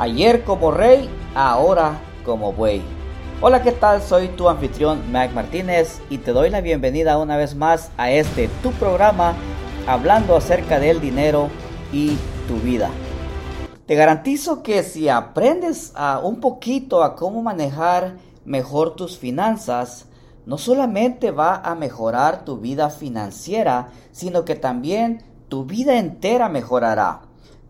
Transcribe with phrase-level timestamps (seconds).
[0.00, 2.80] Ayer como rey, ahora como buey.
[3.42, 4.00] Hola, ¿qué tal?
[4.00, 8.48] Soy tu anfitrión Mac Martínez y te doy la bienvenida una vez más a este
[8.62, 9.34] tu programa
[9.86, 11.50] hablando acerca del dinero
[11.92, 12.16] y
[12.48, 12.88] tu vida.
[13.84, 20.06] Te garantizo que si aprendes a un poquito a cómo manejar mejor tus finanzas,
[20.46, 27.20] no solamente va a mejorar tu vida financiera, sino que también tu vida entera mejorará.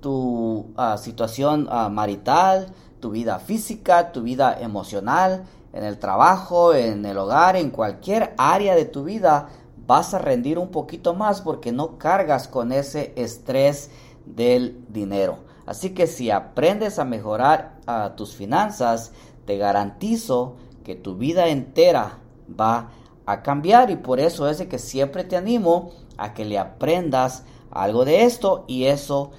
[0.00, 7.04] Tu ah, situación ah, marital, tu vida física, tu vida emocional, en el trabajo, en
[7.06, 9.48] el hogar, en cualquier área de tu vida,
[9.86, 13.90] vas a rendir un poquito más porque no cargas con ese estrés
[14.24, 15.38] del dinero.
[15.66, 19.12] Así que si aprendes a mejorar ah, tus finanzas,
[19.46, 22.18] te garantizo que tu vida entera
[22.58, 22.90] va
[23.26, 27.44] a cambiar y por eso es de que siempre te animo a que le aprendas
[27.70, 29.30] algo de esto y eso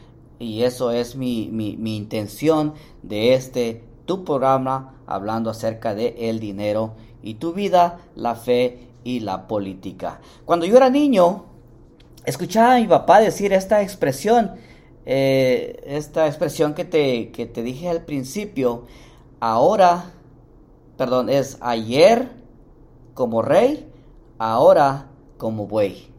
[0.42, 6.96] y eso es mi, mi, intención de este tu programa hablando acerca de el dinero
[7.22, 10.20] y tu vida, la fe y la política.
[10.44, 11.46] Cuando yo era niño,
[12.26, 14.54] escuchaba a mi papá decir esta expresión,
[15.06, 18.86] eh, esta expresión que te, que te dije al principio,
[19.40, 20.12] ahora,
[20.98, 22.32] perdón, es ayer
[23.14, 23.88] como rey,
[24.40, 26.11] ahora como buey.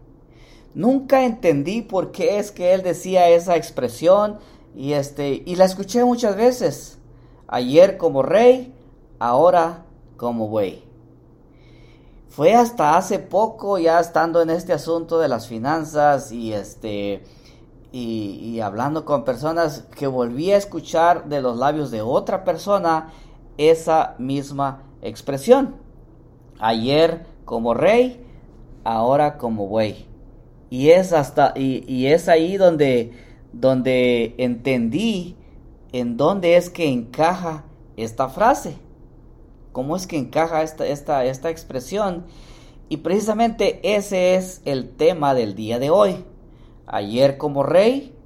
[0.75, 4.39] Nunca entendí por qué es que él decía esa expresión
[4.75, 6.99] y este y la escuché muchas veces.
[7.47, 8.75] Ayer como rey,
[9.19, 9.85] ahora
[10.17, 10.85] como buey.
[12.31, 17.23] Fue hasta hace poco ya estando en este asunto de las finanzas y este
[17.91, 23.13] y, y hablando con personas que volví a escuchar de los labios de otra persona
[23.59, 25.77] esa misma expresión.
[26.59, 28.25] Ayer como rey,
[28.85, 30.12] ahora como buey.
[30.73, 33.13] Y es hasta y, es ahí donde
[33.53, 35.37] donde entendí
[35.93, 37.65] en dónde es que encaja
[37.99, 38.79] esta frase.
[39.73, 42.25] ¿Cómo es que encaja esta, esta, esta expresión?
[42.89, 46.25] Y precisamente ese es el tema del día de hoy.
[46.87, 48.17] Ayer como rey,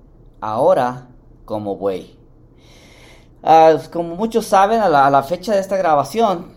[0.41, 1.09] ahora
[1.47, 2.17] como buey.
[3.43, 6.53] Ah, como muchos saben, a la, fecha de esta grabación,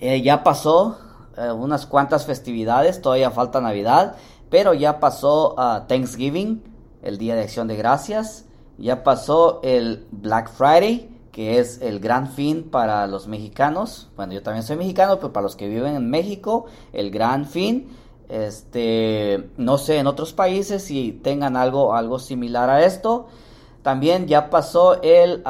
[0.00, 0.98] eh, ya pasó
[1.36, 4.16] eh, unas cuantas festividades, todavía falta Navidad,
[4.50, 6.62] pero ya pasó uh, Thanksgiving,
[7.02, 8.46] el Día de Acción de Gracias,
[8.78, 14.10] ya pasó el Black Friday, que es el gran fin para los mexicanos.
[14.16, 17.88] Bueno, yo también soy mexicano, pero para los que viven en México, el gran fin.
[18.28, 23.26] Este, no sé en otros países si tengan algo, algo similar a esto.
[23.82, 25.42] También ya pasó el,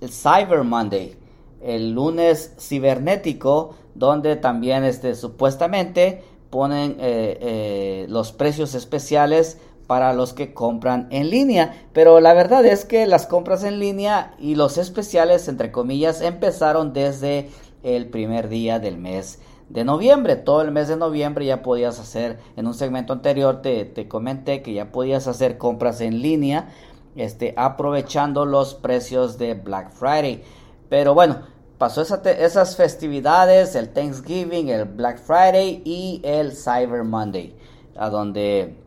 [0.00, 1.16] el Cyber Monday,
[1.62, 6.22] el lunes cibernético, donde también este, supuestamente
[6.56, 11.86] ponen eh, eh, los precios especiales para los que compran en línea.
[11.92, 16.94] Pero la verdad es que las compras en línea y los especiales, entre comillas, empezaron
[16.94, 17.50] desde
[17.82, 20.36] el primer día del mes de noviembre.
[20.36, 24.62] Todo el mes de noviembre ya podías hacer, en un segmento anterior te, te comenté
[24.62, 26.70] que ya podías hacer compras en línea,
[27.16, 30.42] este, aprovechando los precios de Black Friday.
[30.88, 31.40] Pero bueno,
[31.78, 37.54] pasó esas festividades, el Thanksgiving, el Black Friday y el Cyber Monday,
[37.96, 38.78] a donde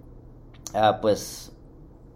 [0.73, 1.51] ah, pues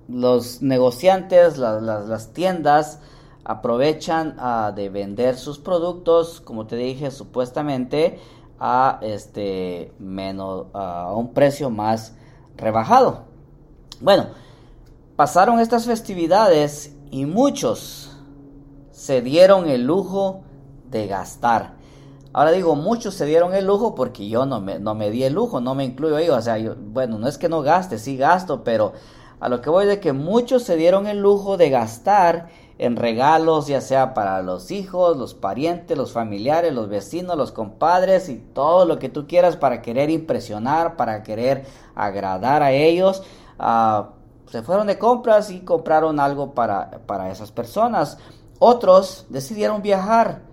[0.07, 2.99] los negociantes, las tiendas
[3.43, 8.19] aprovechan ah, de vender sus productos, como te dije, supuestamente
[8.59, 12.15] a este menos a un precio más
[12.55, 13.25] rebajado.
[13.99, 14.27] Bueno,
[15.15, 18.17] pasaron estas festividades y muchos
[18.91, 20.43] se dieron el lujo
[20.99, 21.73] de gastar.
[22.33, 25.33] Ahora digo, muchos se dieron el lujo porque yo no me, no me di el
[25.33, 26.29] lujo, no me incluyo ahí.
[26.29, 28.93] O sea, bueno, no es que no gaste, sí gasto, pero
[29.39, 32.47] a lo que voy de que muchos se dieron el lujo de gastar
[32.79, 38.29] en regalos, ya sea para los hijos, los parientes, los familiares, los vecinos, los compadres
[38.29, 43.21] y todo lo que tú quieras para querer impresionar, para querer agradar a ellos.
[43.59, 44.09] Ah,
[44.49, 48.17] se fueron de compras y compraron algo para, para esas personas.
[48.57, 50.52] Otros decidieron viajar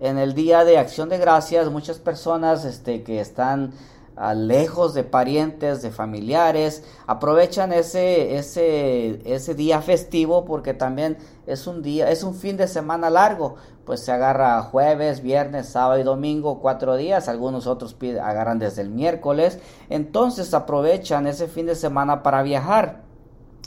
[0.00, 3.72] en el día de acción de gracias muchas personas este, que están
[4.16, 11.66] ah, lejos de parientes, de familiares, aprovechan ese, ese, ese día festivo porque también es
[11.66, 16.04] un día, es un fin de semana largo, pues se agarra jueves, viernes, sábado y
[16.04, 19.58] domingo, cuatro días, algunos otros agarran desde el miércoles,
[19.88, 23.02] entonces aprovechan ese fin de semana para viajar.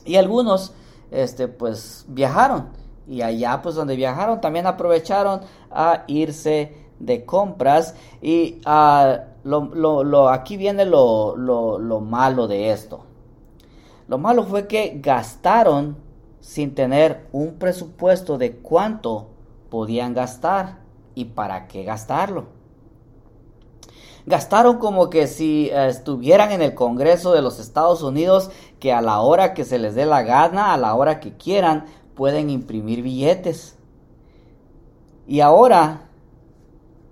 [0.06, 0.74] Y algunos
[1.12, 8.62] este pues viajaron y allá pues donde viajaron también aprovecharon a irse de compras y
[8.66, 13.06] uh, lo, lo, aquí viene lo, lo malo de esto.
[14.08, 15.96] Lo malo fue que gastaron
[16.42, 19.28] sin tener un presupuesto de cuánto
[19.70, 20.80] podían gastar
[21.16, 22.46] y para qué gastarlo.
[24.26, 29.02] Gastaron como que si eh, estuvieran en el Congreso de los Estados Unidos, que a
[29.02, 31.86] la hora que se les dé la gana, a la hora que quieran,
[32.22, 33.76] pueden imprimir billetes.
[35.26, 36.08] Y ahora,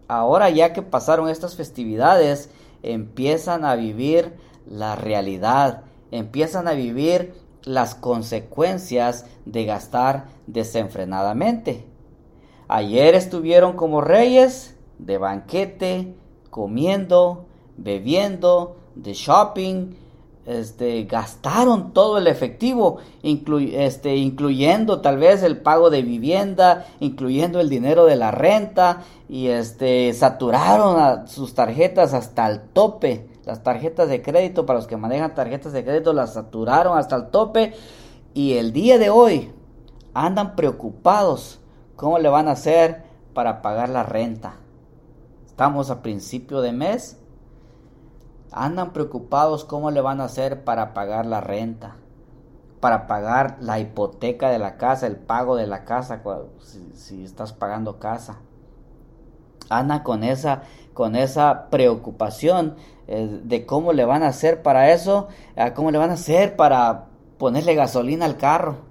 [0.08, 2.52] ahora ya que pasaron estas festividades,
[2.84, 4.36] empiezan a vivir
[4.68, 7.34] la realidad, empiezan a vivir
[7.64, 11.88] las consecuencias de gastar desenfrenadamente.
[12.68, 16.14] Ayer estuvieron como reyes de banquete,
[16.52, 17.48] comiendo,
[17.78, 19.96] bebiendo, de shopping,
[20.50, 27.70] este, gastaron todo el efectivo, este, incluyendo tal vez el pago de vivienda, incluyendo el
[27.70, 33.30] dinero de la renta, y este, saturaron sus tarjetas hasta el tope.
[33.46, 37.28] Las tarjetas de crédito, para los que manejan tarjetas de crédito, las saturaron hasta el
[37.28, 37.74] tope.
[38.34, 39.52] Y el día de hoy
[40.16, 41.60] andan preocupados
[41.96, 43.04] cómo le van a hacer
[43.36, 44.56] para pagar la renta.
[45.46, 47.20] Estamos a principio de mes
[48.52, 51.98] andan preocupados cómo le van a hacer para pagar la renta,
[52.80, 56.22] para pagar la hipoteca de la casa, el pago de la casa,
[56.94, 58.40] si, estás pagando casa.
[59.70, 60.64] Andan con esa,
[60.94, 62.76] con esa preocupación
[63.08, 65.28] eh, de cómo le van a hacer para eso,
[65.76, 67.06] cómo le van a hacer para
[67.38, 68.90] ponerle gasolina al carro.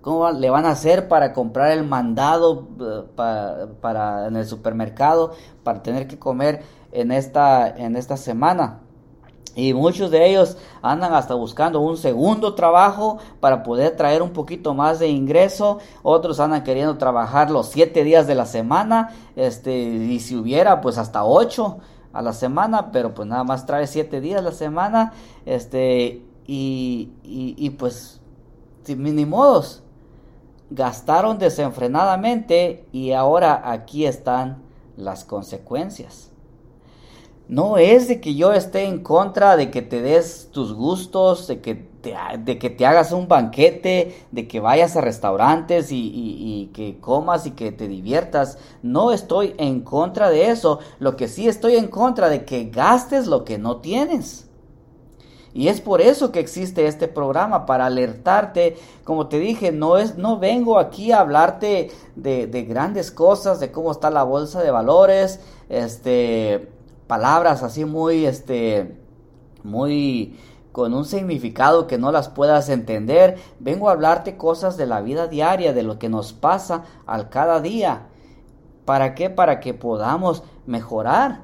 [0.00, 5.32] ¿Cómo le van a hacer para comprar el mandado eh, para, en el supermercado
[5.64, 6.62] para tener que comer
[6.92, 8.80] en esta, en esta semana.
[9.58, 14.72] Y muchos de ellos andan hasta buscando un segundo trabajo para poder traer un poquito
[14.72, 15.78] más de ingreso.
[16.04, 19.10] Otros andan queriendo trabajar los siete días de la semana.
[19.34, 21.78] Este, y si hubiera, pues hasta ocho
[22.12, 25.12] a la semana, pero pues nada más trae siete días a la semana.
[25.44, 28.20] Este, y, y, pues,
[28.84, 29.82] sin modos.
[30.70, 34.62] Gastaron desenfrenadamente y ahora aquí están
[34.96, 36.30] las consecuencias.
[37.48, 41.62] No es de que yo esté en contra de que te des tus gustos, de
[41.62, 47.00] que te, de que te hagas un banquete, de que vayas a restaurantes y, que
[47.00, 48.58] comas y que te diviertas.
[48.82, 50.80] No estoy en contra de eso.
[50.98, 54.46] Lo que sí estoy en contra de que gastes lo que no tienes.
[55.54, 58.76] Y es por eso que existe este programa, para alertarte.
[59.04, 63.90] Como te dije, no, es, no vengo aquí a hablarte de grandes cosas, de cómo
[63.90, 65.40] está la bolsa de valores,
[65.70, 66.77] este,
[67.08, 68.96] palabras así muy, este,
[69.64, 70.38] muy
[70.70, 73.36] con un significado que no las puedas entender.
[73.58, 77.60] Vengo a hablarte cosas de la vida diaria, de lo que nos pasa al cada
[77.60, 78.06] día.
[78.84, 79.28] ¿Para qué?
[79.28, 81.42] Para que podamos mejorar.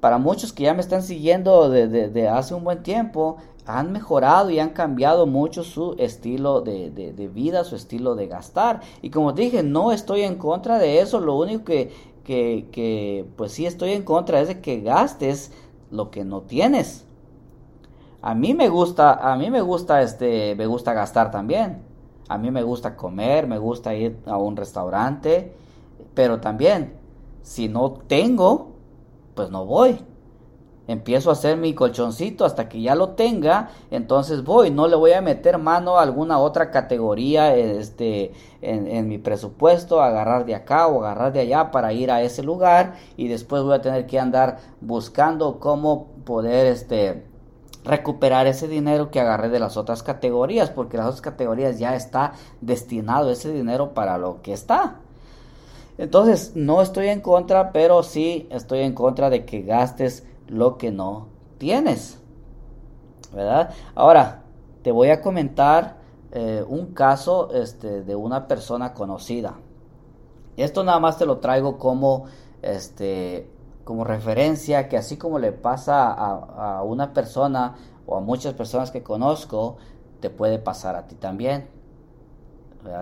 [0.00, 4.58] Para muchos que ya me están siguiendo desde hace un buen tiempo, han mejorado y
[4.58, 8.80] han cambiado mucho su estilo de, de, vida, su estilo de gastar.
[9.02, 11.20] Y como dije, no estoy en contra de eso.
[11.20, 11.92] Lo único que,
[12.24, 15.52] que, que pues sí estoy en contra es de que gastes
[15.90, 17.06] lo que no tienes.
[18.20, 21.82] A mí me gusta, a mí me gusta este, me gusta gastar también.
[22.28, 25.54] A mí me gusta comer, me gusta ir a un restaurante,
[26.14, 26.94] pero también
[27.42, 28.72] si no tengo,
[29.34, 29.98] pues no voy
[30.88, 35.12] empiezo a hacer mi colchoncito hasta que ya lo tenga, entonces voy, no le voy
[35.12, 41.04] a meter mano a alguna otra categoría este, en, mi presupuesto, agarrar de acá o
[41.04, 44.58] agarrar de allá para ir a ese lugar y después voy a tener que andar
[44.80, 47.24] buscando cómo poder este,
[47.84, 52.32] recuperar ese dinero que agarré de las otras categorías, porque las otras categorías ya está
[52.60, 54.96] destinado ese dinero para lo que está.
[55.98, 60.92] Entonces, no estoy en contra, pero sí estoy en contra de que gastes lo que
[60.92, 61.28] no
[61.58, 62.20] tienes.
[63.32, 63.70] ¿Verdad?
[63.94, 64.42] Ahora,
[64.82, 65.96] te voy a comentar
[66.32, 69.54] eh, un caso este, de una persona conocida.
[70.56, 72.26] Esto nada más te lo traigo como,
[72.60, 73.50] este,
[73.84, 79.02] como referencia, que así como le pasa a, una persona o a muchas personas que
[79.02, 79.78] conozco,
[80.20, 81.68] te puede pasar a ti también.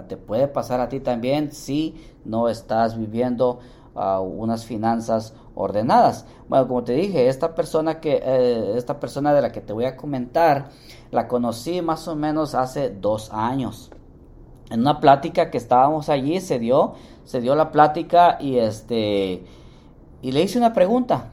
[0.09, 3.61] Te puede pasar a ti también si no estás viviendo
[3.95, 6.27] unas finanzas ordenadas.
[6.49, 9.85] Bueno, como te dije, esta persona que eh, esta persona de la que te voy
[9.85, 10.71] a comentar
[11.11, 13.91] la conocí más o menos hace dos años.
[14.71, 19.45] En una plática que estábamos allí se dio se dio la plática y este
[20.23, 21.31] y le hice una pregunta.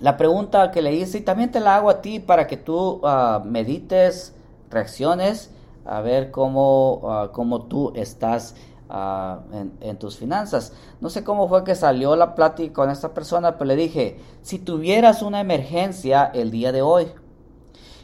[0.00, 3.00] La pregunta que le hice y también te la hago a ti para que tú
[3.04, 4.34] ah, medites,
[4.68, 5.50] reacciones,
[5.86, 8.56] a ver cómo, uh, cómo tú estás
[8.88, 10.72] en, tus finanzas.
[11.00, 14.58] No sé cómo fue que salió la plática con esta persona, pero le dije, si
[14.58, 17.08] tuvieras una emergencia el día de hoy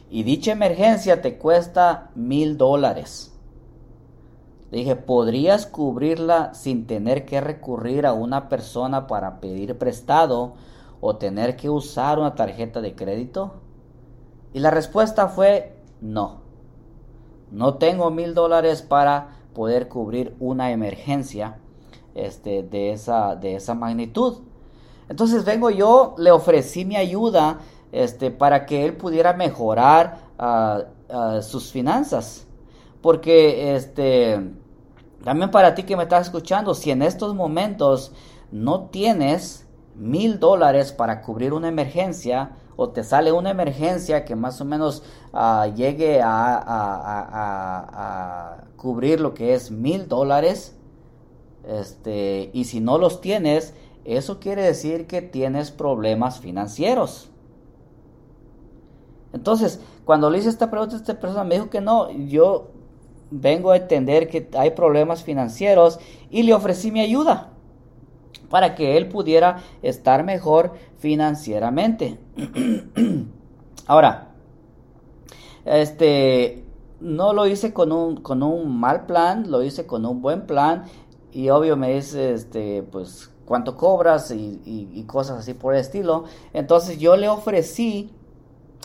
[0.09, 3.29] y dicha emergencia te cuesta mil dólares,
[4.71, 10.55] Le dije, ¿podrías cubrirla sin tener que recurrir a una persona para pedir prestado
[10.99, 13.61] o tener que usar una tarjeta de crédito?
[14.51, 16.41] Y la respuesta fue no.
[17.51, 21.57] No tengo mil dólares para poder cubrir una emergencia
[22.15, 24.39] este, de, esa, de esa magnitud.
[25.09, 27.59] Entonces vengo yo, le ofrecí mi ayuda
[27.91, 32.47] este, para que él pudiera mejorar ah, ah, sus finanzas.
[33.01, 34.53] Porque este,
[35.23, 38.11] también para ti que me estás escuchando, si en estos momentos
[38.51, 44.59] no tienes mil dólares para cubrir una emergencia o te sale una emergencia que más
[44.61, 47.49] o menos ah, llegue a,
[48.75, 50.75] cubrir lo que es mil dólares,
[51.65, 57.29] este, y si no los tienes, eso quiere decir que tienes problemas financieros.
[59.31, 62.71] Entonces, cuando le hice esta pregunta esta persona, me dijo que no, yo
[63.31, 65.99] vengo a entender que hay problemas financieros
[66.29, 67.52] y le ofrecí mi ayuda
[68.53, 72.19] para que él pudiera estar mejor financieramente.
[73.87, 74.27] Ahora,
[75.65, 76.63] este,
[76.99, 80.83] no lo hice con un, con un mal plan, lo hice con un buen plan
[81.31, 86.25] y obvio me dice, este, pues, cuánto cobras y, cosas así por el estilo.
[86.53, 88.11] Entonces yo le ofrecí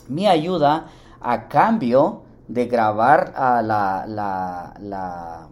[0.09, 0.87] mi ayuda
[1.21, 4.07] a cambio de grabar a la,
[4.81, 5.49] la,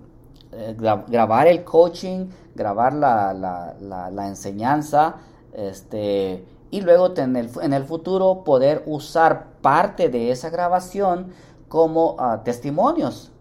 [0.56, 5.16] eh, grabar el coaching, grabar la, la, enseñanza,
[5.52, 11.32] este, y luego en el, en el, futuro poder usar parte de esa grabación
[11.68, 13.32] como ah, testimonios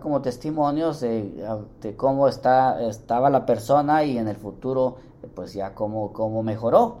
[0.00, 4.96] como testimonios de, cómo está, estaba la persona y en el futuro,
[5.34, 6.98] pues ya cómo, cómo mejoró.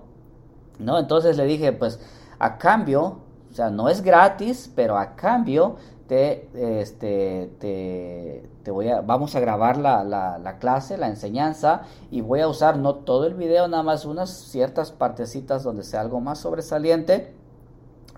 [0.78, 0.98] ¿no?
[0.98, 2.00] Entonces le dije, pues
[2.38, 3.18] a cambio,
[3.50, 7.50] o sea, no es gratis, pero a cambio te, este,
[8.62, 12.48] te, voy a, vamos a grabar la, la, la, clase, la enseñanza, y voy a
[12.48, 17.32] usar no todo el video, nada más unas ciertas partecitas donde sea algo más sobresaliente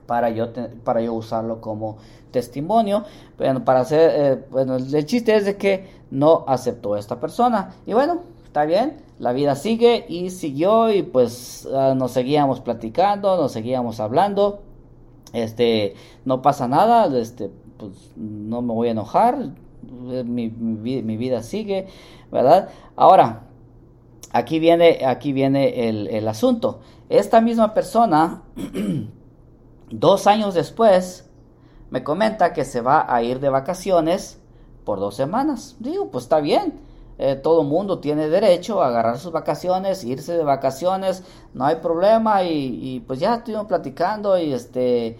[0.06, 0.48] para yo,
[0.84, 1.96] para yo usarlo como
[2.30, 3.04] testimonio.
[3.38, 7.74] Bueno, para hacer, eh, bueno, el chiste es de que no aceptó esta persona.
[7.86, 13.36] Y bueno, está bien, la vida sigue y siguió y pues ah, nos seguíamos platicando,
[13.36, 14.62] nos seguíamos hablando.
[15.32, 17.50] Este, no pasa nada, este,
[17.90, 19.50] pues no me voy a enojar,
[20.10, 21.86] eh, mi, mi, vida sigue,
[22.30, 22.68] ¿verdad?
[22.96, 23.42] Ahora,
[24.32, 26.80] aquí viene, aquí viene el, el asunto.
[27.08, 28.42] Esta misma persona
[29.90, 31.24] Dos años después,
[31.90, 34.40] me comenta que se va a ir de vacaciones
[34.84, 35.76] por dos semanas.
[35.78, 36.80] Digo, pues está bien.
[37.18, 41.22] Eh, todo mundo tiene derecho a agarrar sus vacaciones, irse de vacaciones,
[41.52, 42.42] no hay problema.
[42.42, 45.16] Y, pues ya estuvimos platicando y este,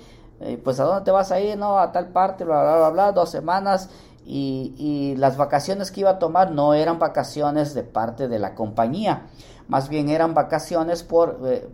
[0.63, 3.13] pues a dónde te vas a ir, no, a tal parte, bla, bla, bla, bla,
[3.13, 3.89] dos semanas.
[4.27, 9.27] Y, las vacaciones que iba a tomar no eran vacaciones de parte de la compañía,
[9.69, 11.69] más bien eran vacaciones por, eh,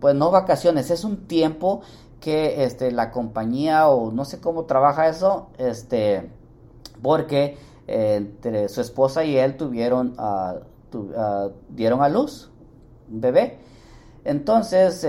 [0.00, 1.80] pues no vacaciones, es un tiempo
[2.20, 6.30] que este, la compañía o no sé cómo trabaja eso, este,
[7.02, 12.50] porque eh, entre su esposa y él tuvieron, uh, dieron a luz
[13.10, 13.58] un bebé.
[14.24, 15.04] Entonces,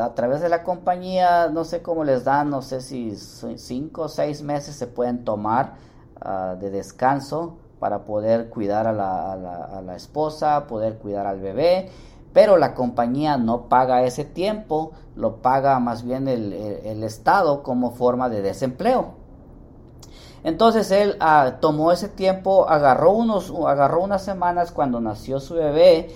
[0.00, 4.08] a través de la compañía, no sé cómo les dan, no sé si cinco o
[4.08, 5.74] seis meses se pueden tomar
[6.20, 11.90] ah, de descanso para poder cuidar a la, esposa, poder cuidar al bebé
[12.32, 18.30] pero la compañía no paga ese tiempo, lo paga más bien el, Estado como forma
[18.30, 19.16] de desempleo.
[20.42, 26.08] Entonces él ah, tomó ese tiempo, agarró, unos, agarró unas semanas cuando nació su bebé,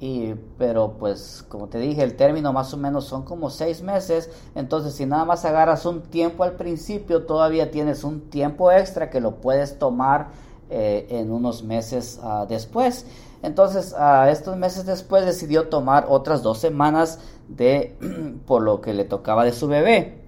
[0.00, 4.30] y, pero pues como te dije, el término más o menos son como seis meses,
[4.54, 9.20] entonces si nada más agarras un tiempo al principio, todavía tienes un tiempo extra que
[9.20, 10.28] lo puedes tomar
[10.70, 13.04] eh, en unos meses ah, después.
[13.42, 17.96] Entonces, a estos meses después decidió tomar otras dos semanas de
[18.46, 20.20] por lo que le tocaba de su bebé.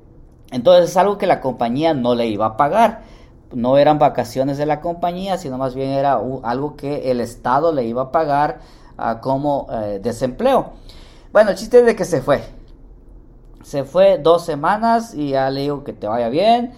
[0.50, 3.04] Entonces es algo que la compañía no le iba a pagar.
[3.54, 7.84] No eran vacaciones de la compañía, sino más bien era algo que el Estado le
[7.84, 8.60] iba a pagar
[9.20, 10.72] como eh, desempleo.
[11.32, 12.42] Bueno, el chiste es de que se fue.
[13.62, 16.72] Se fue dos semanas y ya le digo que te vaya bien,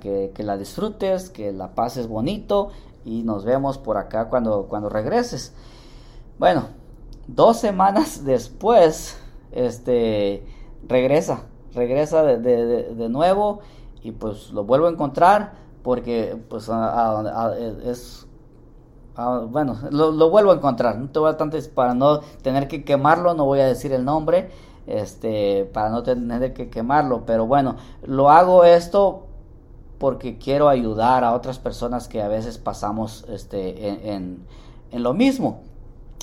[0.00, 2.68] que, que, la disfrutes, que la pases bonito
[3.04, 5.54] y nos vemos por acá cuando, cuando regreses.
[6.38, 6.68] Bueno,
[7.26, 9.18] dos semanas después,
[9.52, 10.44] este,
[10.86, 11.42] regresa,
[11.74, 13.60] regresa de, nuevo
[14.02, 16.70] y pues lo vuelvo a encontrar porque pues
[17.84, 18.26] es
[19.26, 20.98] bueno, lo, vuelvo a encontrar.
[20.98, 21.36] No te voy a
[21.74, 24.50] para no tener que quemarlo, no voy a decir el nombre,
[24.86, 27.24] este, para no tener que quemarlo.
[27.26, 29.24] Pero bueno, lo hago esto
[29.98, 34.46] porque quiero ayudar a otras personas que a veces pasamos este, en,
[34.92, 35.62] lo mismo.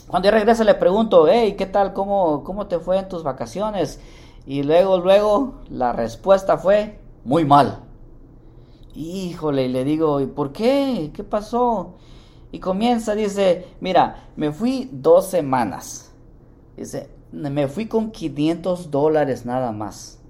[0.07, 1.93] Cuando yo regreso le pregunto, hey, ¿qué tal?
[1.93, 3.99] ¿Cómo, ¿Cómo te fue en tus vacaciones?
[4.45, 7.79] Y luego, luego, la respuesta fue, muy mal.
[8.93, 11.11] Híjole, y le digo, ¿y por qué?
[11.13, 11.95] ¿Qué pasó?
[12.55, 16.13] Y comienza, dice, mira, me fui dos semanas.
[16.77, 20.21] Dice, me fui con 500 dólares nada más.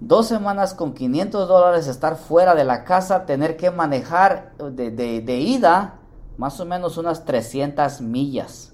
[0.00, 5.36] Dos semanas con 500 dólares estar fuera de la casa, tener que manejar de, de,
[5.38, 6.00] ida
[6.38, 8.72] más o menos unas 300 millas.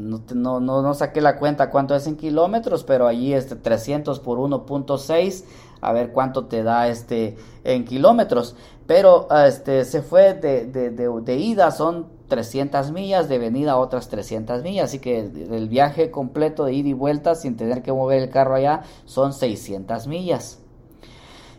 [0.00, 4.38] No, no, no, saqué la cuenta cuánto es en kilómetros, pero allí este 300 por
[4.38, 5.44] 1.6,
[5.80, 8.56] a ver cuánto te da este en kilómetros.
[8.86, 14.62] Pero este se fue de, de, de ida, son 300 millas, de venida otras 300
[14.62, 18.30] millas, así que el viaje completo de ida y vuelta sin tener que mover el
[18.30, 20.60] carro allá son 600 millas.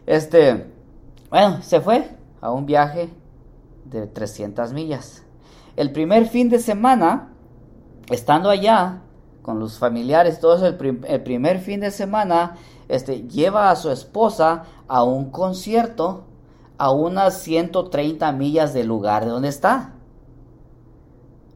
[0.06, 0.66] Este,
[1.30, 2.10] bueno, se fue
[2.42, 3.10] a un viaje
[3.86, 5.24] de 300 millas.
[5.76, 7.34] El primer fin de semana,
[8.10, 9.02] estando allá
[9.42, 12.56] con los familiares, todo el, el primer fin de semana,
[12.88, 16.26] este, lleva a su esposa a un concierto
[16.78, 19.94] a unas 130 millas del lugar de donde está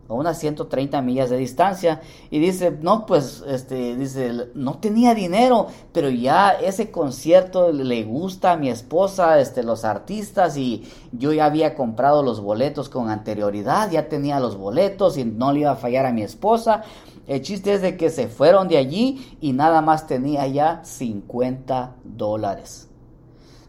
[0.08, 5.68] a unas 130 millas de distancia y dice, no, pues, este, dice, no tenía dinero,
[5.92, 11.46] pero ya ese concierto le gusta a mi esposa, este, los artistas y yo ya
[11.46, 15.76] había comprado los boletos con anterioridad, ya tenía los boletos y no le iba a
[15.76, 16.84] fallar a mi esposa.
[17.26, 21.96] El chiste es de que se fueron de allí y nada más tenía ya 50
[22.04, 22.90] dólares.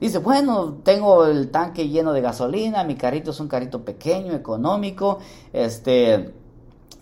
[0.05, 5.19] Dice, bueno, tengo el tanque lleno de gasolina, mi carrito es un carrito pequeño, económico,
[5.51, 6.35] este,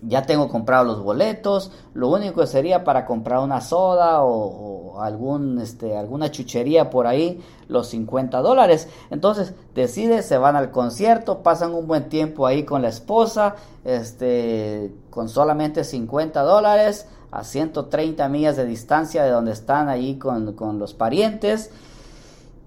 [0.03, 5.97] ya tengo comprado los boletos, lo único sería para comprar una soda o, algún, este,
[5.97, 8.87] alguna chuchería por ahí, los 50 dólares.
[9.11, 14.95] Entonces decide, se van al concierto, pasan un buen tiempo ahí con la esposa, este,
[15.11, 20.79] con solamente 50 dólares, a 130 millas de distancia de donde están ahí con, con
[20.79, 21.73] los parientes.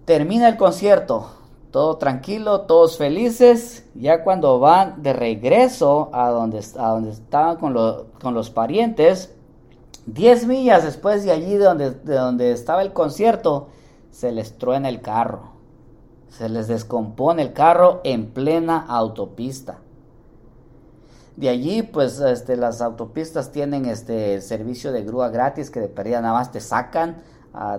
[0.05, 1.31] Termina el concierto,
[1.71, 3.85] todo tranquilo, todos felices.
[3.95, 7.75] Ya cuando van de regreso a donde, a donde estaban con,
[8.21, 9.33] con los parientes,
[10.05, 13.69] 10 millas después de allí de donde, de donde estaba el concierto,
[14.11, 15.55] se les truena el carro.
[16.29, 19.79] Se les descompone el carro en plena autopista.
[21.35, 26.21] De allí, pues, este, las autopistas tienen este servicio de grúa gratis que de pérdida
[26.21, 27.23] nada más te sacan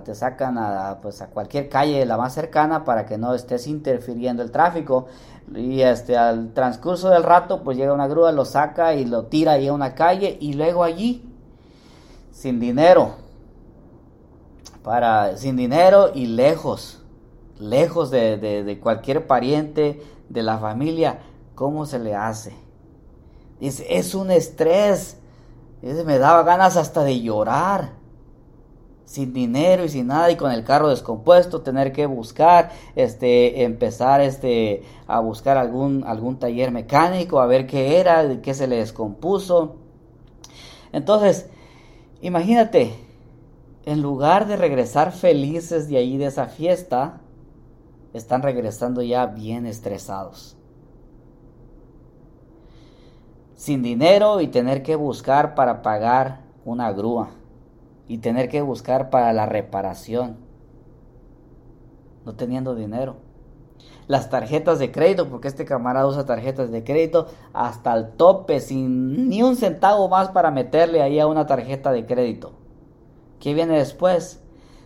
[0.03, 4.41] te sacan a, pues, a cualquier calle la más cercana para que no estés interfiriendo
[4.43, 5.07] el tráfico.
[5.53, 9.53] Y este al transcurso del rato pues llega una grúa lo saca y lo tira
[9.53, 11.23] ahí a una calle y luego allí
[12.31, 13.15] sin dinero.
[14.83, 17.03] Para sin dinero y lejos
[17.59, 21.19] lejos de, de cualquier pariente de la familia
[21.55, 22.53] cómo se le hace
[23.59, 25.17] es, es un estrés
[25.81, 27.96] me daba ganas hasta de llorar
[29.07, 34.19] sin dinero y sin nada y con el carro descompuesto, tener que buscar, este, empezar
[34.19, 39.77] este, a buscar algún, algún taller mecánico, a ver qué era, qué se le descompuso.
[40.91, 41.49] Entonces,
[42.21, 42.95] imagínate,
[43.85, 47.21] en lugar de regresar felices de ahí de esa fiesta,
[48.13, 50.57] están regresando ya bien estresados.
[53.55, 57.36] Sin dinero y tener que buscar para pagar una grúa
[58.07, 60.37] y tener que buscar para la reparación,
[62.25, 63.17] no teniendo dinero.
[64.07, 69.27] Las tarjetas de crédito, porque este camarada usa tarjetas de crédito hasta el tope, sin
[69.27, 72.53] ni un centavo más para meterle ahí a una tarjeta de crédito.
[73.39, 74.41] ¿Qué viene después?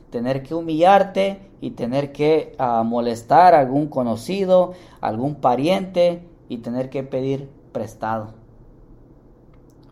[0.09, 6.89] Tener que humillarte y tener que ah, molestar a algún conocido, algún pariente y tener
[6.89, 8.40] que pedir prestado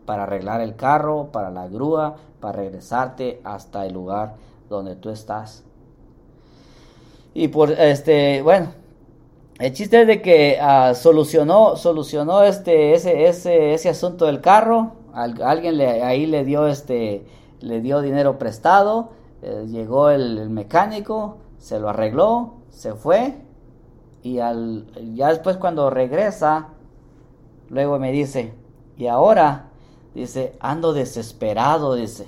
[0.09, 5.63] para arreglar el carro, para la grúa, para regresarte hasta el lugar donde tú estás.
[7.35, 8.69] Y por este, bueno,
[9.59, 14.93] el chiste es de que ah, solucionó, solucionó este, ese, ese, asunto del carro.
[15.13, 17.27] alguien le, ahí le dio este,
[17.59, 19.11] le dio dinero prestado.
[19.43, 23.35] Eh, llegó el, mecánico, se lo arregló, se fue.
[24.23, 26.69] Y al, ya después cuando regresa,
[27.69, 28.55] luego me dice,
[28.97, 29.68] y ahora
[30.15, 32.27] Dice, ando desesperado, dice.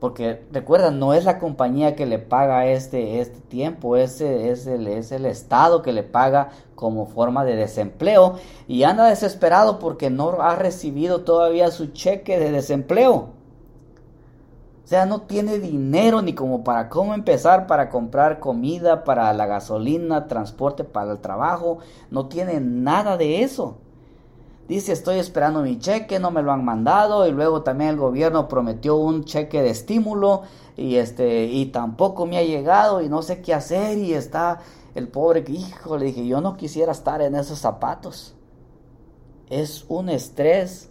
[0.00, 5.12] Porque recuerda, no es la compañía que le paga este, este tiempo, ese es es
[5.12, 8.34] el Estado que le paga como forma de desempleo.
[8.68, 13.30] Y anda desesperado porque no ha recibido todavía su cheque de desempleo.
[14.84, 19.46] O sea, no tiene dinero ni como para cómo empezar para comprar comida, para la
[19.46, 21.78] gasolina, transporte para el trabajo.
[22.10, 23.78] No tiene nada de eso.
[24.68, 27.26] Dice, estoy esperando mi cheque, no me lo han mandado.
[27.26, 30.42] Y luego también el gobierno prometió un cheque de estímulo
[30.76, 33.98] y, este, y tampoco me ha llegado y no sé qué hacer.
[33.98, 34.60] Y está
[34.94, 38.34] el pobre, hijo, le dije, yo no quisiera estar en esos zapatos.
[39.50, 40.90] Es un estrés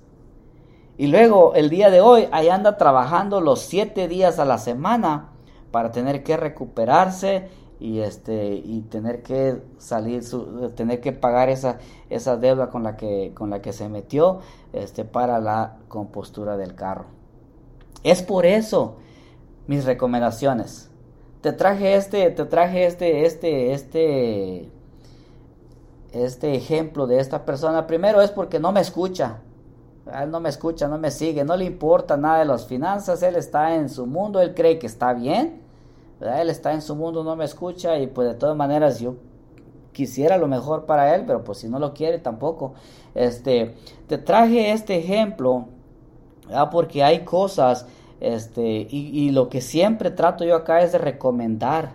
[0.97, 5.31] y luego el día de hoy ahí anda trabajando los siete días a la semana
[5.71, 10.23] para tener que recuperarse y este y tener que salir
[10.75, 14.39] tener que pagar esa esa deuda con la que con la que se metió
[14.71, 17.05] este para la compostura del carro.
[18.03, 18.97] Es por eso
[19.67, 20.89] mis recomendaciones.
[21.41, 24.69] Te traje este te traje este este este
[26.11, 29.41] este ejemplo de esta persona primero es porque no me escucha
[30.21, 33.35] él no me escucha, no me sigue, no le importa nada de las finanzas, él
[33.35, 35.61] está en su mundo, él cree que está bien,
[36.27, 39.15] él está en su mundo, no me escucha y pues de todas maneras yo
[39.91, 42.73] quisiera lo mejor para él, pero pues si no lo quiere tampoco.
[43.15, 43.75] Este,
[44.07, 45.67] te traje este ejemplo
[46.71, 47.85] porque hay cosas,
[48.19, 51.93] este, y, y lo que siempre trato yo acá es de recomendar,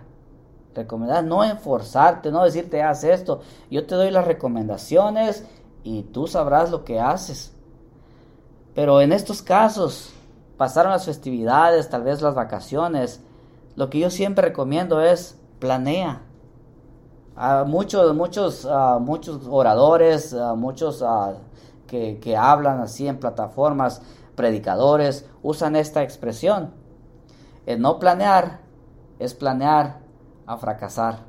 [0.73, 5.45] recomendar, no enforzarte, no decirte haz esto, yo te doy las recomendaciones
[5.83, 7.53] y tú sabrás lo que haces.
[8.73, 10.13] Pero en estos casos,
[10.57, 13.21] pasaron las festividades, tal vez las vacaciones,
[13.79, 16.23] lo que yo siempre recomiendo es planea.
[17.37, 18.67] A muchos, muchos,
[18.99, 21.01] muchos oradores, muchos
[21.87, 24.01] que, que hablan así en plataformas,
[24.35, 26.73] predicadores, usan esta expresión.
[27.65, 28.59] El no planear
[29.17, 30.01] es planear
[30.45, 31.19] a fracasar.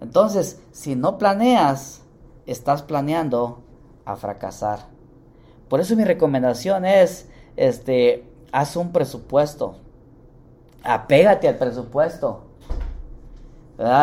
[0.00, 2.00] Entonces, si no planeas,
[2.46, 3.58] estás planeando
[4.06, 4.86] a fracasar.
[5.68, 9.76] Por eso mi recomendación es, este, haz un presupuesto.
[10.82, 12.44] Apégate al presupuesto.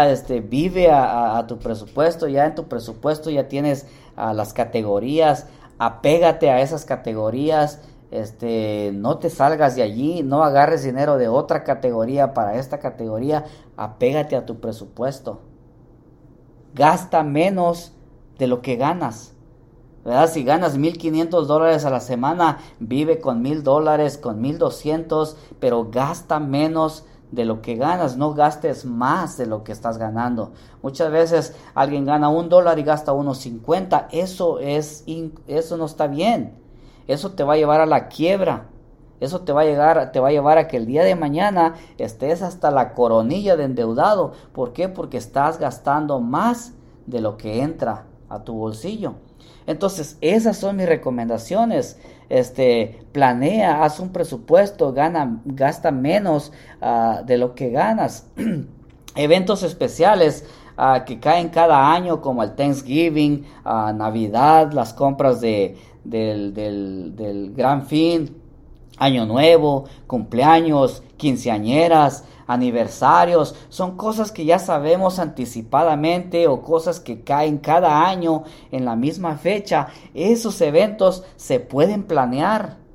[0.07, 2.27] Este, vive a, tu presupuesto.
[2.27, 5.47] Ya en tu presupuesto ya tienes las categorías.
[5.77, 7.81] Apégate a esas categorías.
[8.09, 13.43] Este, no te salgas de allí, no agarres dinero de otra categoría para esta categoría,
[13.75, 15.41] apégate a tu presupuesto.
[16.73, 17.93] Gasta menos
[18.37, 19.33] de lo que ganas.
[20.27, 26.39] Si ganas 1.500 dólares a la semana, vive con 1.000 dólares, con 1.200, pero gasta
[26.39, 30.53] menos de lo que ganas, no gastes más de lo que estás ganando.
[30.81, 35.03] Muchas veces alguien gana un dólar y gasta unos 50, eso, es,
[35.45, 36.57] eso no está bien.
[37.07, 38.69] Eso te va a llevar a la quiebra.
[39.19, 41.73] Eso te va a llegar, te va a llevar a que el día de mañana
[41.97, 44.31] estés hasta la coronilla de endeudado.
[44.53, 44.87] ¿Por qué?
[44.87, 46.75] Porque estás gastando más
[47.07, 49.15] de lo que entra a tu bolsillo.
[49.67, 51.99] Entonces, esas son mis recomendaciones.
[52.29, 56.51] Este, planea, haz un presupuesto, gana, gasta menos
[56.81, 58.27] ah, de lo que ganas.
[59.15, 60.45] Eventos especiales
[60.77, 67.15] ah, que caen cada año, como el Thanksgiving, uh, Navidad, las compras de, del, del,
[67.15, 68.36] del Gran Fin,
[68.97, 77.57] Año Nuevo, cumpleaños, quinceañeras, aniversarios, son cosas que ya sabemos anticipadamente o cosas que caen
[77.57, 79.87] cada año en la misma fecha.
[80.13, 82.86] Esos eventos se pueden planear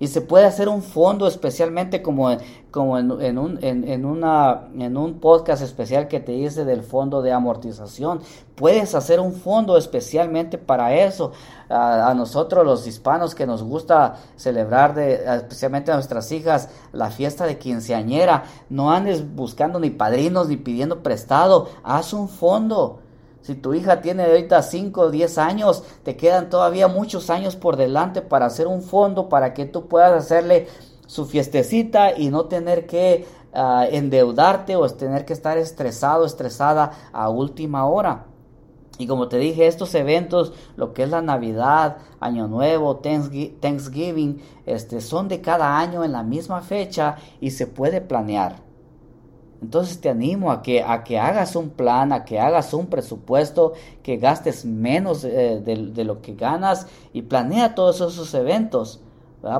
[0.00, 2.30] y se puede hacer un fondo especialmente como,
[2.70, 7.32] como en, un, en, una, en un podcast especial que te hice del fondo de
[7.32, 8.20] amortización.
[8.54, 11.32] Puedes hacer un fondo especialmente para eso.
[11.68, 17.46] A, nosotros los hispanos que nos gusta celebrar, de, especialmente a nuestras hijas, la fiesta
[17.46, 21.68] de quinceañera, no andes buscando ni padrinos ni pidiendo prestado.
[21.82, 23.00] Haz un fondo
[23.42, 27.76] si tu hija tiene ahorita 5 o 10 años, te quedan todavía muchos años por
[27.76, 30.68] delante para hacer un fondo para que tú puedas hacerle
[31.06, 37.30] su fiestecita y no tener que ah, endeudarte o tener que estar estresado, estresada a
[37.30, 38.26] última hora.
[38.98, 45.00] Y como te dije, estos eventos, lo que es la Navidad, Año Nuevo, Thanksgiving, este,
[45.00, 48.67] son de cada año en la misma fecha y se puede planear.
[49.60, 53.72] Entonces te animo a que, a que hagas un plan, a que hagas un presupuesto,
[54.02, 59.00] que gastes menos eh, de, lo que ganas y planea todos esos eventos,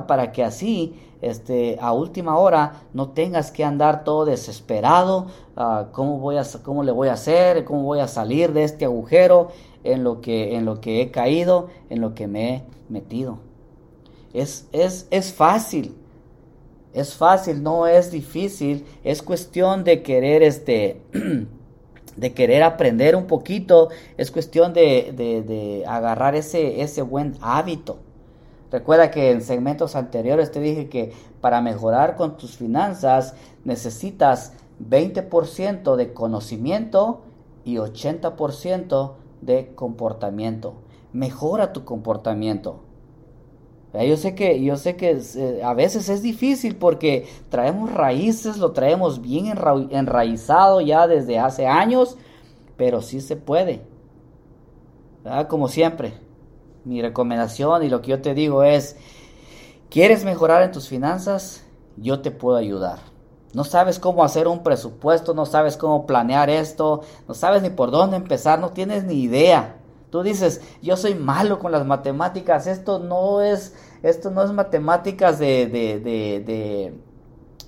[0.07, 6.19] para que así este, a última hora no tengas que andar todo desesperado, uh, ¿cómo,
[6.19, 9.49] voy a, cómo le voy a hacer, cómo voy a salir de este agujero
[9.83, 13.39] en lo que, en lo que he caído, en lo que me he metido.
[14.33, 15.95] Es, es, es fácil,
[16.99, 21.01] es fácil, no es difícil, es cuestión de querer este
[22.15, 27.99] de querer aprender un poquito, es cuestión de, de, agarrar ese, ese buen hábito.
[28.71, 34.53] Recuerda que en segmentos anteriores te dije que para mejorar con tus finanzas necesitas
[34.89, 37.21] 20% de conocimiento
[37.63, 40.73] y 80% de comportamiento.
[41.13, 42.81] Mejora tu comportamiento.
[43.93, 48.71] Yo sé que, yo sé que eh, a veces es difícil porque traemos raíces, lo
[48.71, 49.47] traemos bien
[49.91, 52.15] enraizado ya desde hace años,
[52.77, 53.81] pero sí se puede.
[55.47, 56.13] Como siempre,
[56.85, 58.95] mi recomendación y lo que yo te digo es,
[59.89, 61.65] ¿quieres mejorar en tus finanzas?
[61.97, 62.99] Yo te puedo ayudar.
[63.53, 67.89] No sabes cómo hacer un presupuesto, no sabes cómo planear esto, no sabes ni por
[67.89, 69.78] dónde empezar, no tienes ni idea.
[70.09, 75.37] Tú dices, yo soy malo con las matemáticas, esto no es, esto no es matemáticas
[75.37, 75.99] de, de,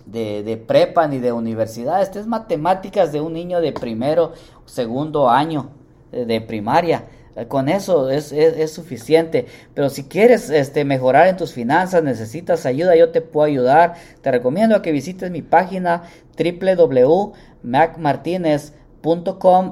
[0.05, 4.33] de, de, prepa ni de universidad, esto es matemáticas de un niño de primero,
[4.65, 5.69] segundo año
[6.11, 7.05] de primaria.
[7.47, 9.45] Con eso es, es, suficiente.
[9.73, 13.93] Pero si quieres este, mejorar en tus finanzas, necesitas ayuda, yo te puedo ayudar.
[14.21, 16.03] Te recomiendo que visites mi página
[16.37, 18.80] www.macmartinez.com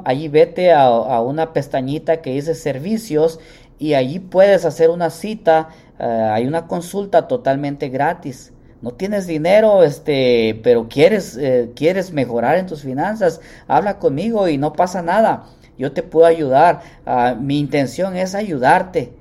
[0.05, 3.39] allí vete a, una pestañita que dice servicios
[3.77, 8.51] y allí puedes hacer una cita, eh, hay una consulta totalmente gratis.
[8.81, 14.57] No tienes dinero, este, pero quieres, eh, quieres mejorar en tus finanzas, habla conmigo y
[14.57, 15.45] no pasa nada.
[15.77, 16.81] Yo te puedo ayudar.
[17.05, 19.13] Ah, mi intención es ayudarte.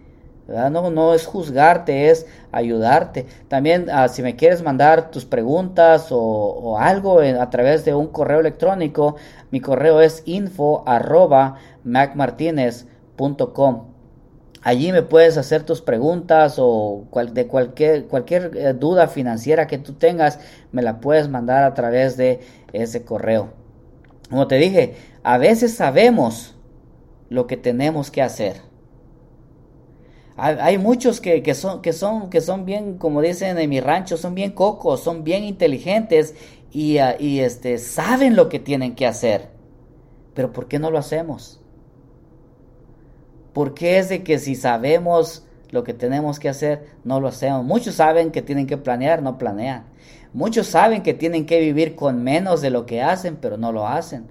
[0.48, 3.26] No, no es juzgarte, es ayudarte.
[3.48, 8.40] También ah, si me quieres mandar tus preguntas o, algo a través de un correo
[8.40, 9.16] electrónico,
[9.50, 13.88] mi correo es info arroba macmartinez.com.
[14.62, 19.92] Allí me puedes hacer tus preguntas o de cualquier, cualquier eh, duda financiera que tú
[19.92, 20.40] tengas,
[20.72, 22.40] me la puedes mandar a través de
[22.72, 23.50] ese correo.
[24.30, 26.56] Como te dije, a veces sabemos
[27.28, 28.67] lo que tenemos que hacer
[30.38, 34.36] hay muchos que, son, que, son, que son bien, como dicen en mi rancho, son
[34.36, 36.34] bien cocos, son bien inteligentes
[36.70, 39.48] y, ah, y este, saben lo que tienen que hacer.
[40.34, 41.60] Pero ¿por qué no lo hacemos?
[43.52, 47.64] ¿Por qué es de que si sabemos lo que tenemos que hacer, no lo hacemos?
[47.64, 49.86] Muchos saben que tienen que planear, no planean.
[50.32, 53.88] Muchos saben que tienen que vivir con menos de lo que hacen, pero no lo
[53.88, 54.28] hacen.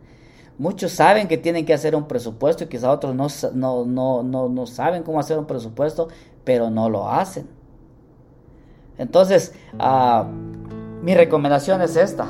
[0.59, 5.03] Muchos saben que tienen que hacer un presupuesto y quizá otros no, no, no, saben
[5.03, 6.07] cómo hacer un presupuesto,
[6.43, 7.47] pero no lo hacen.
[8.97, 10.25] Entonces, ah,
[11.03, 12.27] mi recomendación es esta.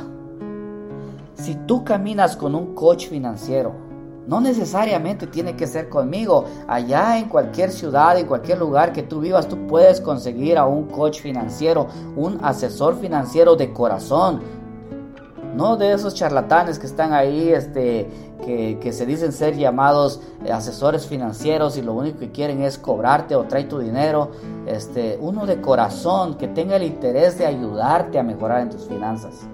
[1.35, 3.87] Si tú caminas con un coach financiero,
[4.27, 6.43] no necesariamente tiene que ser conmigo.
[6.67, 10.87] Allá en cualquier ciudad, en cualquier lugar que tú vivas, tú puedes conseguir a un
[10.87, 14.41] coach financiero, un asesor financiero de corazón,
[15.57, 18.07] no de esos charlatanes que están ahí, este,
[18.45, 23.35] que, se dicen ser llamados eh, asesores financieros y lo único que quieren es cobrarte
[23.35, 24.31] o traer tu dinero.
[24.67, 29.47] Este, uno de corazón que tenga el interés de ayudarte a mejorar en tus finanzas.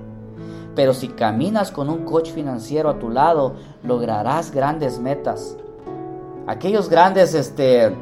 [0.76, 5.56] Pero si caminas con un coach financiero a tu lado, lograrás grandes metas.
[6.46, 7.96] Aquellos grandes, este,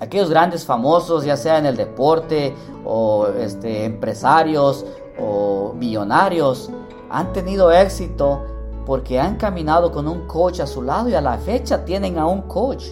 [0.00, 4.86] aquellos grandes famosos, ya sea en el deporte o este, empresarios
[5.18, 6.70] o millonarios,
[7.10, 8.42] han tenido éxito
[8.84, 12.26] porque han caminado con un coach a su lado y a la fecha tienen a
[12.26, 12.86] un coach.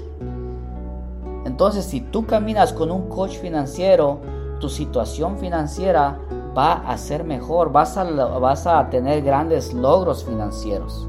[1.44, 4.18] Entonces, si tú caminas con un coach financiero,
[4.58, 6.18] tu situación financiera
[6.56, 11.08] va a ser mejor, vas a, vas a tener grandes logros financieros.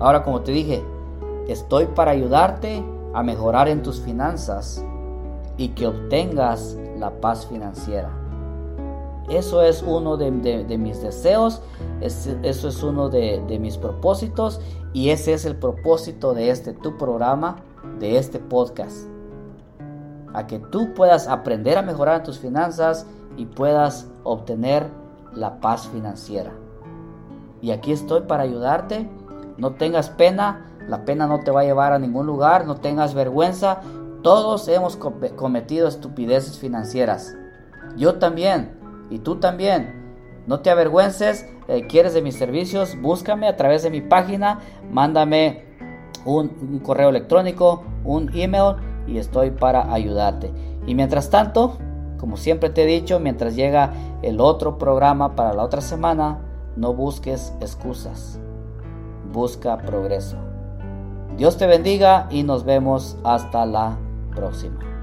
[0.00, 0.84] Ahora, como te dije,
[1.46, 4.84] estoy para ayudarte a mejorar en tus finanzas
[5.56, 8.10] y que obtengas la paz financiera.
[9.28, 11.60] Eso es uno de, mis deseos,
[12.00, 14.60] eso es uno de, de, mis propósitos
[14.94, 17.56] y ese es el propósito de este tu programa,
[17.98, 19.06] de este podcast.
[20.32, 24.86] A que tú puedas aprender a mejorar tus finanzas y puedas obtener
[25.34, 26.52] la paz financiera.
[27.60, 29.08] Y aquí estoy para ayudarte.
[29.56, 33.14] No tengas pena, la pena no te va a llevar a ningún lugar, no tengas
[33.14, 33.80] vergüenza.
[34.22, 37.34] Todos hemos cometido estupideces financieras.
[37.96, 38.77] Yo también.
[39.10, 39.98] Y tú también.
[40.46, 45.66] No te avergüences, eh, quieres de mis servicios, búscame a través de mi página, mándame
[46.24, 50.50] un, correo electrónico, un email y estoy para ayudarte.
[50.86, 51.76] Y mientras tanto,
[52.18, 53.92] como siempre te he dicho, mientras llega
[54.22, 56.38] el otro programa para la otra semana,
[56.76, 58.40] no busques excusas,
[59.30, 60.36] busca progreso.
[61.36, 63.98] Dios te bendiga y nos vemos hasta la
[64.34, 64.97] próxima.